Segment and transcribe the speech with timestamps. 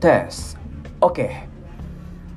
[0.00, 0.56] tes.
[1.04, 1.28] Oke.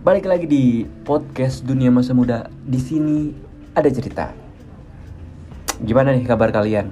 [0.04, 2.52] Balik lagi di podcast Dunia Masa Muda.
[2.52, 3.32] Di sini
[3.72, 4.36] ada cerita.
[5.80, 6.92] Gimana nih kabar kalian?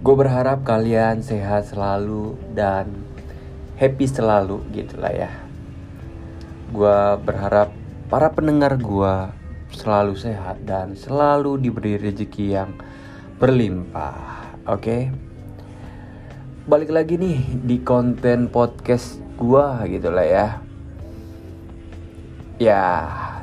[0.00, 2.88] Gue berharap kalian sehat selalu dan
[3.76, 5.30] happy selalu gitu lah ya.
[6.72, 7.76] Gue berharap
[8.08, 9.14] para pendengar gue
[9.76, 12.72] selalu sehat dan selalu diberi rezeki yang
[13.36, 14.56] berlimpah.
[14.64, 15.12] Oke.
[16.70, 20.46] Balik lagi nih di konten podcast gua gitu lah ya.
[22.62, 22.86] Ya,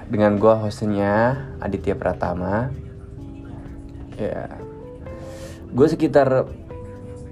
[0.08, 2.72] dengan gua hostnya Aditya Pratama.
[4.16, 4.48] Ya.
[5.76, 6.48] Gue sekitar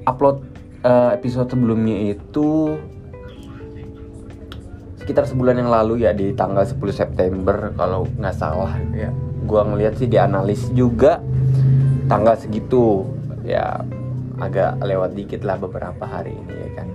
[0.03, 0.43] upload
[0.83, 2.75] uh, episode sebelumnya itu
[4.99, 9.15] sekitar sebulan yang lalu ya di tanggal 10 September kalau nggak salah ya.
[9.47, 11.23] Gua ngeliat sih di analis juga
[12.11, 13.07] tanggal segitu
[13.47, 13.79] ya
[14.39, 16.87] agak lewat dikit lah beberapa hari ini ya kan?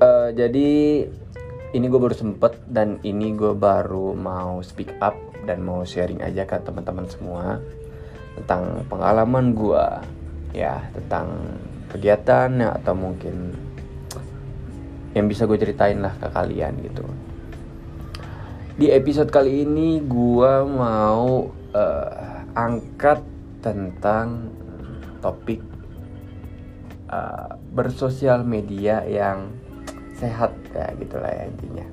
[0.00, 0.70] Uh, jadi
[1.70, 5.14] ini gue baru sempet dan ini gue baru mau speak up
[5.46, 7.62] dan mau sharing aja ke teman-teman semua
[8.34, 9.86] tentang pengalaman gue
[10.56, 11.30] ya tentang
[11.90, 13.54] kegiatan ya, atau mungkin
[15.14, 17.02] yang bisa gue ceritain lah ke kalian gitu.
[18.80, 23.20] Di episode kali ini gue mau uh, angkat
[23.60, 24.48] tentang
[25.20, 25.60] topik
[27.10, 29.50] uh, bersosial media yang
[30.14, 31.86] sehat ya gitulah ya intinya.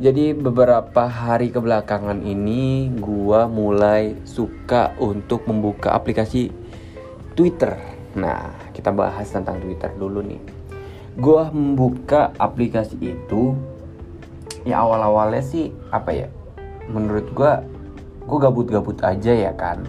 [0.00, 6.48] Jadi beberapa hari kebelakangan ini gua mulai suka untuk membuka aplikasi
[7.36, 7.76] Twitter.
[8.16, 10.40] Nah, kita bahas tentang Twitter dulu nih.
[11.20, 13.52] Gua membuka aplikasi itu
[14.64, 16.28] ya awal-awalnya sih apa ya?
[16.88, 17.60] Menurut gua
[18.24, 19.84] gua gabut-gabut aja ya kan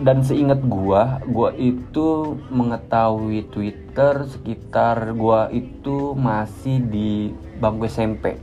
[0.00, 7.30] dan seingat gua gua itu mengetahui Twitter sekitar gua itu masih di
[7.62, 8.34] bangku SMP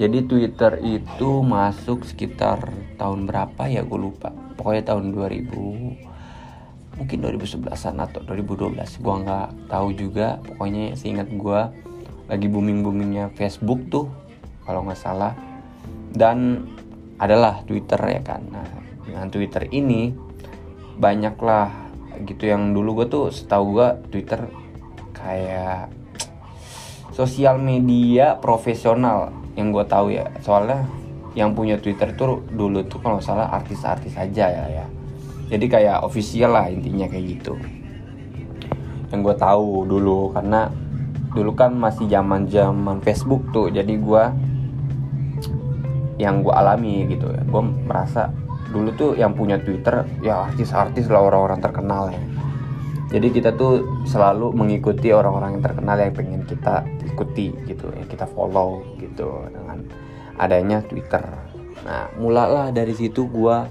[0.00, 4.32] jadi Twitter itu masuk sekitar tahun berapa ya gue lupa.
[4.56, 10.40] Pokoknya tahun 2000 mungkin 2011an atau 2012 gua nggak tahu juga.
[10.40, 11.68] Pokoknya seingat gua
[12.32, 14.08] lagi booming boomingnya Facebook tuh
[14.64, 15.36] kalau nggak salah.
[16.16, 16.64] Dan
[17.20, 18.40] adalah Twitter ya kan.
[18.48, 20.12] Nah dengan Twitter ini
[21.00, 21.72] banyaklah
[22.28, 24.44] gitu yang dulu gue tuh setahu gue Twitter
[25.16, 25.88] kayak
[27.14, 30.28] sosial media profesional yang gue tahu ya.
[30.40, 30.88] Soalnya
[31.36, 34.86] yang punya Twitter tuh dulu tuh kalau salah artis-artis aja ya ya.
[35.50, 37.54] Jadi kayak official lah intinya kayak gitu.
[39.10, 40.70] Yang gue tahu dulu karena
[41.34, 43.68] dulu kan masih zaman zaman Facebook tuh.
[43.68, 44.24] Jadi gue
[46.22, 47.42] yang gue alami gitu ya.
[47.44, 48.30] Gue merasa
[48.70, 52.22] dulu tuh yang punya Twitter ya artis-artis lah orang-orang terkenal ya.
[53.10, 58.24] Jadi kita tuh selalu mengikuti orang-orang yang terkenal yang pengen kita ikuti gitu ya kita
[58.30, 59.82] follow gitu dengan
[60.38, 61.22] adanya Twitter.
[61.82, 63.66] Nah mulalah dari situ gua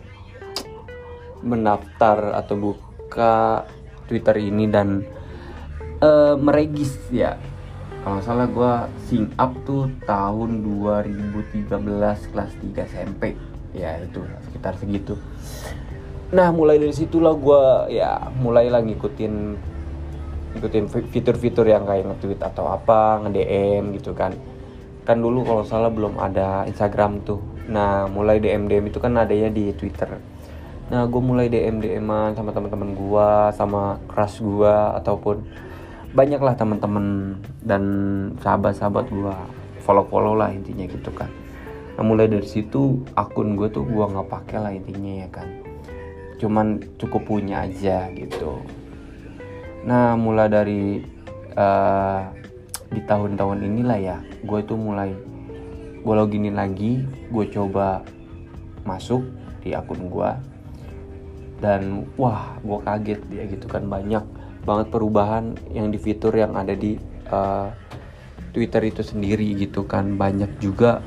[1.39, 3.63] mendaftar atau buka
[4.11, 5.07] Twitter ini dan
[6.03, 7.39] uh, meregis ya.
[7.99, 8.73] Kalau salah gue
[9.11, 11.67] sing up tuh tahun 2013
[12.31, 13.35] kelas 3 SMP
[13.73, 15.17] ya itu sekitar segitu.
[16.29, 19.33] Nah mulai dari situlah gue ya mulailah ngikutin
[20.49, 24.33] ngikutin fitur-fitur yang kayak nge-tweet atau apa nge-DM gitu kan.
[25.05, 27.41] Kan dulu kalau salah belum ada Instagram tuh.
[27.69, 30.17] Nah mulai DM DM itu kan adanya di Twitter.
[30.89, 35.45] Nah gue mulai DM DMan sama teman-teman gue sama crush gue ataupun
[36.09, 37.83] banyak lah teman-teman dan
[38.41, 39.35] sahabat-sahabat gue
[39.85, 41.29] follow-follow lah intinya gitu kan
[41.99, 45.51] nah mulai dari situ akun gue tuh gue nggak pakai lah intinya ya kan.
[46.39, 48.63] Cuman cukup punya aja gitu.
[49.83, 51.03] Nah mulai dari
[51.59, 52.23] uh,
[52.87, 54.17] di tahun-tahun inilah ya
[54.47, 55.11] gue tuh mulai
[55.99, 57.03] gue loginin lagi
[57.35, 58.07] gue coba
[58.87, 59.27] masuk
[59.59, 60.31] di akun gue
[61.59, 64.23] dan wah gue kaget ya gitu kan banyak
[64.63, 66.95] banget perubahan yang di fitur yang ada di
[67.27, 67.67] uh,
[68.55, 70.15] Twitter itu sendiri gitu kan.
[70.15, 71.03] Banyak juga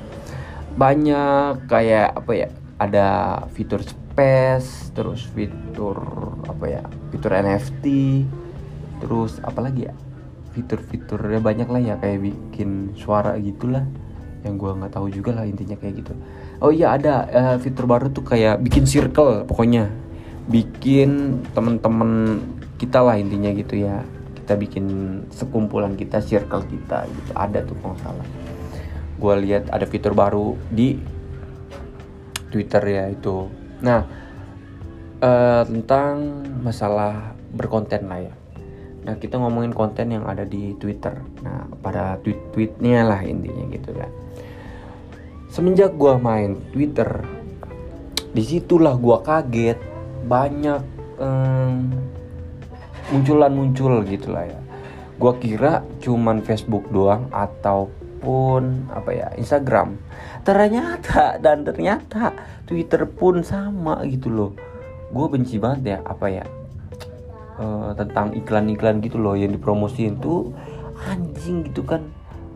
[0.76, 2.48] banyak kayak apa ya
[2.80, 3.08] ada
[3.52, 5.96] fitur space terus fitur
[6.48, 6.82] apa ya
[7.12, 7.84] fitur NFT
[9.04, 9.94] terus apa lagi ya
[10.52, 13.84] fitur-fiturnya banyak lah ya kayak bikin suara gitulah
[14.42, 16.12] yang gue nggak tahu juga lah intinya kayak gitu.
[16.58, 19.88] Oh iya ada uh, fitur baru tuh kayak bikin circle pokoknya.
[20.50, 22.42] Bikin temen-temen
[22.76, 24.02] kita lah intinya gitu ya.
[24.42, 24.86] Kita bikin
[25.30, 27.30] sekumpulan kita circle kita gitu.
[27.38, 28.26] Ada tuh kalau salah
[29.22, 30.98] gue lihat ada fitur baru di
[32.50, 33.46] Twitter ya itu.
[33.86, 34.22] Nah
[35.22, 38.34] uh, tentang masalah berkonten lah ya.
[39.02, 44.10] nah kita ngomongin konten yang ada di Twitter nah pada tweet-tweetnya lah intinya gitu kan
[45.50, 47.26] semenjak gue main Twitter
[48.30, 49.78] di situlah gue kaget
[50.22, 50.82] banyak
[51.18, 51.90] um,
[53.10, 54.60] munculan muncul gitu lah ya
[55.18, 57.26] gue kira cuman Facebook doang
[58.22, 59.98] ataupun apa ya Instagram.
[60.46, 62.30] Ternyata dan ternyata
[62.70, 64.50] Twitter pun sama gitu loh.
[65.10, 66.46] Gue benci banget ya apa ya
[67.58, 70.54] uh, tentang iklan-iklan gitu loh yang dipromosiin tuh.
[71.02, 72.06] Anjing gitu kan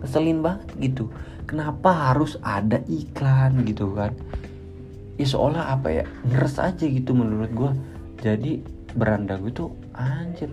[0.06, 1.10] keselin banget gitu.
[1.50, 4.14] Kenapa harus ada iklan gitu kan?
[5.18, 7.70] Ya seolah apa ya ngeres aja gitu menurut gue
[8.22, 8.62] jadi
[8.94, 10.52] beranda gue tuh anjir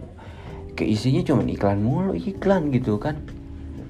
[0.74, 3.20] keisinya cuma iklan mulu iklan gitu kan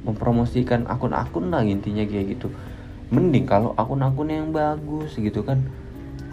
[0.03, 2.47] mempromosikan akun-akun lah intinya kayak gitu.
[3.09, 5.63] Mending kalau akun-akun yang bagus gitu kan.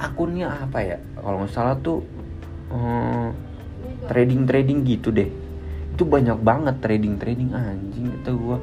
[0.00, 0.98] Akunnya apa ya?
[1.18, 2.02] Kalau nggak salah tuh
[2.72, 3.28] hmm,
[4.10, 5.30] trading trading gitu deh.
[5.94, 8.58] Itu banyak banget trading trading anjing itu gua.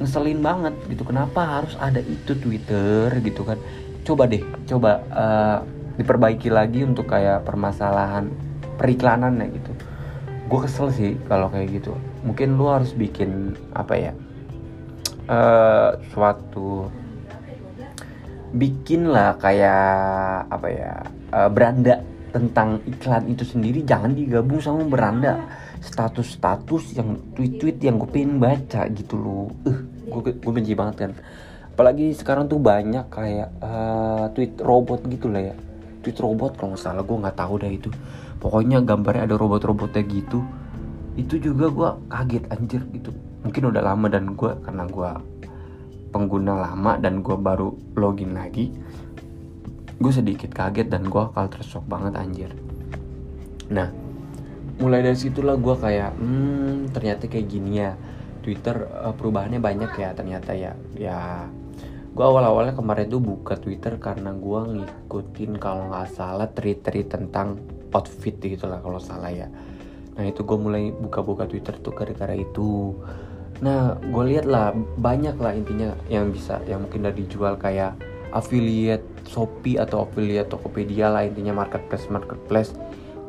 [0.00, 1.02] Ngeselin banget gitu.
[1.04, 3.56] Kenapa harus ada itu Twitter gitu kan?
[4.04, 5.58] Coba deh coba uh,
[6.00, 8.32] diperbaiki lagi untuk kayak permasalahan
[8.80, 9.72] periklanan ya gitu.
[10.50, 14.12] Gue kesel sih kalau kayak gitu mungkin lu harus bikin apa ya
[15.30, 16.90] uh, suatu
[18.50, 20.92] bikin lah kayak apa ya
[21.30, 23.82] uh, beranda tentang iklan itu sendiri.
[23.82, 25.38] Jangan digabung sama beranda.
[25.80, 29.80] Status-status yang tweet-tweet yang gue pengen baca gitu loh uh,
[30.12, 31.12] gue gue benci banget kan.
[31.72, 35.54] Apalagi sekarang tuh banyak kayak uh, tweet robot gitu lah ya.
[36.04, 37.88] Tweet robot kalau nggak salah gue nggak tahu dah itu.
[38.40, 40.44] Pokoknya gambarnya ada robot-robotnya gitu
[41.20, 43.12] itu juga gue kaget anjir gitu.
[43.44, 45.10] Mungkin udah lama dan gue karena gue
[46.10, 48.74] pengguna lama dan gue baru login lagi
[50.00, 52.50] gue sedikit kaget dan gue akal tersok banget anjir.
[53.68, 53.92] Nah
[54.80, 57.92] mulai dari situlah gue kayak hmm ternyata kayak gini ya.
[58.40, 60.72] Twitter uh, perubahannya banyak ya ternyata ya.
[60.96, 61.44] Ya
[62.10, 67.60] gue awal-awalnya kemarin tuh buka Twitter karena gue ngikutin kalau nggak salah tweet-tweet tentang
[67.92, 69.46] outfit gitu lah kalau salah ya
[70.16, 72.96] nah itu gue mulai buka-buka Twitter tuh gara-gara itu.
[73.60, 77.96] Nah gue lihat lah banyak lah intinya yang bisa yang mungkin udah dijual kayak
[78.30, 82.74] affiliate Shopee atau affiliate Tokopedia lah intinya marketplace marketplace.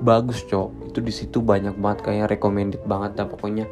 [0.01, 0.93] Bagus cok.
[0.93, 3.69] Itu di situ banyak banget kayak recommended banget dah pokoknya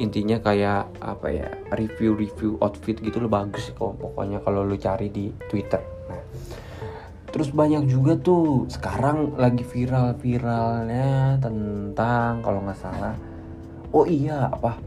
[0.00, 5.28] intinya kayak apa ya review-review outfit gitu lo bagus kok pokoknya kalau lo cari di
[5.46, 5.78] Twitter.
[6.08, 6.22] Nah,
[7.30, 13.14] terus banyak juga tuh sekarang lagi viral-viralnya tentang kalau nggak salah,
[13.94, 14.78] oh iya apa?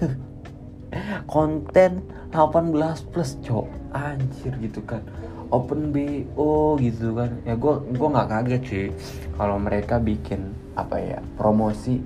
[1.32, 2.04] Konten
[2.34, 3.66] 18 plus cok.
[3.90, 5.02] Anjir gitu kan.
[5.50, 7.34] Open bo gitu kan.
[7.42, 8.88] Ya gue gue nggak kaget sih
[9.34, 11.98] kalau mereka bikin apa ya promosi.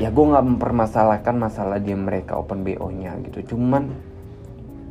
[0.00, 3.56] Ya gue nggak mempermasalahkan masalah dia mereka open bo nya gitu.
[3.56, 3.92] Cuman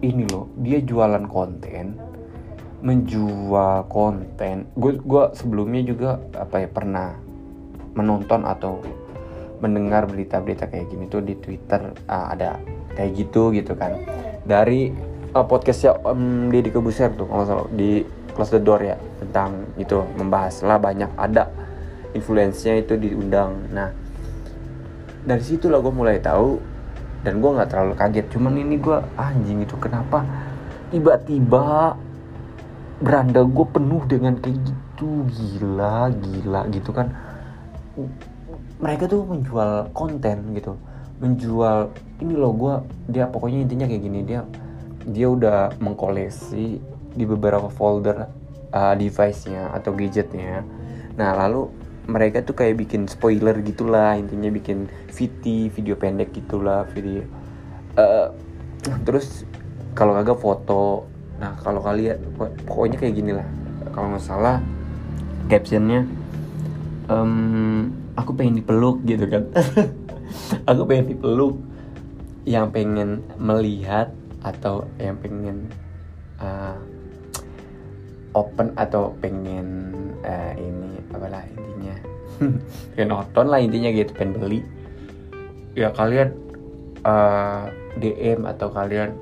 [0.02, 2.11] ini loh dia jualan konten
[2.82, 4.66] menjual konten.
[4.74, 7.14] Gue gua sebelumnya juga apa ya pernah
[7.94, 8.82] menonton atau
[9.62, 12.58] mendengar berita-berita kayak gini tuh di twitter uh, ada
[12.98, 13.94] kayak gitu gitu kan.
[14.42, 14.90] Dari
[15.38, 18.02] uh, podcastnya um, Deddy Kebuser tuh kalau salah di
[18.34, 21.48] Close the Door ya tentang itu membahas lah banyak ada
[22.18, 23.54] influence-nya itu diundang.
[23.70, 23.94] Nah
[25.22, 26.58] dari situ lah gue mulai tahu
[27.22, 28.26] dan gue nggak terlalu kaget.
[28.34, 30.26] Cuman ini gue anjing itu kenapa?
[30.90, 31.94] Tiba-tiba
[33.02, 35.26] beranda gue penuh dengan kayak gitu.
[35.28, 37.12] Gila gila gitu kan.
[38.82, 40.78] Mereka tuh menjual konten gitu.
[41.20, 41.92] Menjual
[42.22, 42.74] ini loh gue
[43.10, 44.42] dia pokoknya intinya kayak gini dia
[45.06, 46.78] dia udah mengkoleksi
[47.12, 48.30] di beberapa folder
[48.72, 50.62] uh, device-nya atau gadgetnya.
[51.18, 57.24] Nah lalu mereka tuh kayak bikin spoiler gitulah intinya bikin VT video pendek gitulah video
[57.96, 58.34] uh,
[59.06, 59.46] terus
[59.94, 61.06] kalau kagak foto
[61.42, 62.22] nah kalau kalian
[62.70, 63.48] pokoknya kayak gini lah.
[63.92, 64.62] Kalau nggak salah
[65.50, 66.06] captionnya
[67.10, 69.50] um, aku pengen dipeluk gitu kan.
[70.70, 71.60] Aku pengen dipeluk
[72.48, 75.68] yang pengen melihat atau yang pengen
[76.42, 76.80] uh,
[78.34, 79.92] open atau pengen
[80.24, 81.96] uh, ini apalah intinya.
[82.96, 84.60] Pengen nonton lah intinya gitu pengen beli.
[85.76, 86.34] Ya kalian
[87.06, 87.70] uh,
[88.00, 89.14] eh, DM atau kalian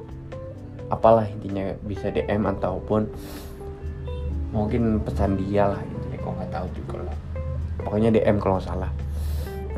[0.90, 3.06] apalah intinya bisa DM ataupun
[4.50, 7.18] mungkin pesan dia lah intinya kok nggak tahu juga lah.
[7.86, 8.92] Pokoknya DM kalau salah.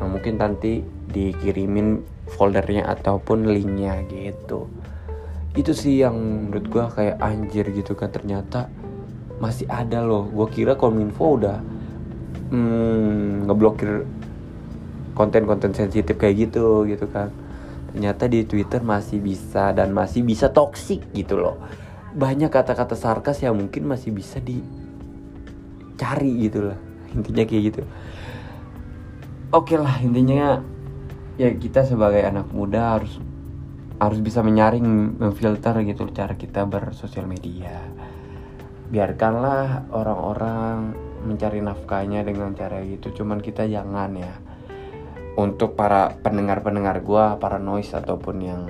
[0.00, 2.02] Nah mungkin nanti dikirimin
[2.32, 4.66] foldernya ataupun linknya gitu.
[5.52, 6.16] Itu sih yang
[6.48, 8.72] menurut gue kayak anjir gitu kan ternyata
[9.36, 10.24] masih ada loh.
[10.32, 11.60] Gue kira kominfo udah
[12.48, 14.08] hmm, ngeblokir
[15.12, 17.28] konten-konten sensitif kayak gitu gitu kan
[17.92, 21.60] ternyata di Twitter masih bisa dan masih bisa toksik gitu loh.
[22.16, 26.80] Banyak kata-kata sarkas yang mungkin masih bisa dicari gitu lah.
[27.12, 27.84] Intinya kayak gitu.
[29.52, 30.64] Oke lah intinya
[31.36, 33.20] ya kita sebagai anak muda harus
[34.00, 37.76] harus bisa menyaring memfilter gitu cara kita bersosial media.
[38.88, 40.96] Biarkanlah orang-orang
[41.28, 43.12] mencari nafkahnya dengan cara gitu.
[43.12, 44.32] Cuman kita jangan ya
[45.36, 48.60] untuk para pendengar-pendengar gue, para noise ataupun yang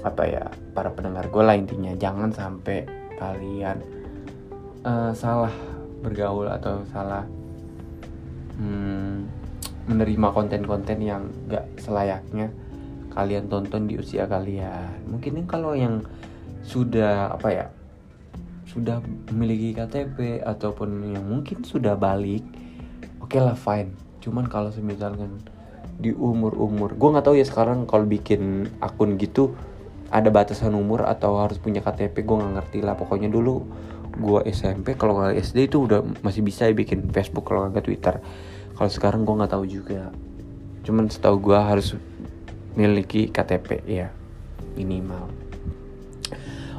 [0.00, 2.88] apa ya, para pendengar gue lah intinya jangan sampai
[3.20, 3.84] kalian
[4.80, 5.52] uh, salah
[6.00, 7.28] bergaul atau salah
[8.56, 9.28] hmm,
[9.92, 12.48] menerima konten-konten yang gak selayaknya
[13.10, 15.02] kalian tonton di usia kalian.
[15.10, 16.00] Mungkin kalau yang
[16.62, 17.66] sudah apa ya,
[18.70, 19.02] sudah
[19.34, 22.46] memiliki KTP ataupun yang mungkin sudah balik,
[23.18, 23.92] oke okay lah fine.
[24.22, 25.42] Cuman kalau misalkan
[26.00, 26.96] di umur-umur.
[26.96, 29.52] Gue nggak tahu ya sekarang kalau bikin akun gitu
[30.10, 32.96] ada batasan umur atau harus punya KTP gue nggak ngerti lah.
[32.96, 33.62] Pokoknya dulu
[34.10, 38.18] gue SMP kalau nggak SD itu udah masih bisa ya bikin Facebook kalau nggak Twitter.
[38.74, 40.08] Kalau sekarang gue nggak tahu juga.
[40.82, 41.94] Cuman setahu gue harus
[42.74, 44.08] miliki KTP ya
[44.74, 45.28] minimal.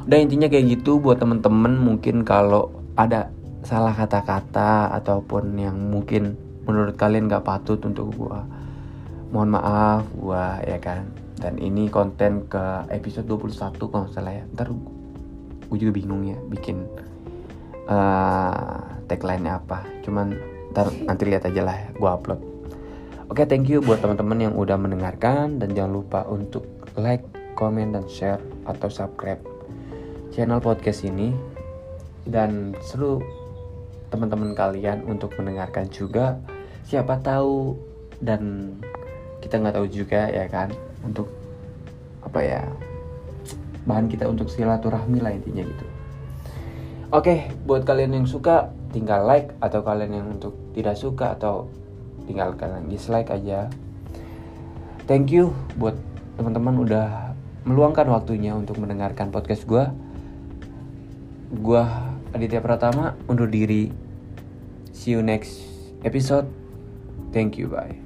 [0.02, 3.30] Udah intinya kayak gitu buat temen-temen mungkin kalau ada
[3.62, 6.34] salah kata-kata ataupun yang mungkin
[6.66, 8.38] menurut kalian gak patut untuk gue
[9.32, 11.08] mohon maaf gua ya kan?
[11.40, 14.44] Dan ini konten ke episode 21 kalau salah ya.
[14.54, 14.70] Ntar
[15.72, 16.84] gue juga bingung ya bikin
[17.88, 18.78] uh,
[19.10, 19.82] tagline apa.
[20.06, 20.36] Cuman
[20.70, 22.40] ntar nanti lihat aja lah gue upload.
[23.32, 25.58] Oke okay, thank you buat teman-teman yang udah mendengarkan.
[25.58, 27.24] Dan jangan lupa untuk like
[27.56, 29.40] comment dan share atau subscribe
[30.30, 31.32] channel podcast ini.
[32.22, 33.24] Dan seluruh
[34.12, 36.38] teman-teman kalian untuk mendengarkan juga.
[36.86, 37.74] Siapa tahu
[38.20, 38.76] dan
[39.42, 40.70] kita nggak tahu juga ya kan?
[41.02, 41.26] Untuk
[42.22, 42.62] apa ya
[43.82, 45.86] bahan kita untuk silaturahmi lah intinya gitu.
[47.12, 49.52] Oke buat kalian yang suka tinggal like.
[49.58, 51.66] Atau kalian yang untuk tidak suka atau
[52.24, 53.66] tinggal kalian dislike aja.
[55.10, 55.98] Thank you buat
[56.38, 57.34] teman-teman udah
[57.66, 59.84] meluangkan waktunya untuk mendengarkan podcast gue
[61.52, 61.84] gue
[62.32, 63.92] Aditya Pratama undur diri.
[64.96, 65.60] See you next
[66.06, 66.48] episode.
[67.34, 68.01] Thank you bye